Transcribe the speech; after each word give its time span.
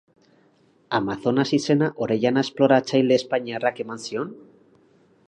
Amazonas 0.99 1.45
izena 1.57 1.89
Orellana 2.05 2.45
esploratzaile 2.47 3.21
espainiarrak 3.23 3.83
eman 3.85 4.03
zion? 4.09 4.37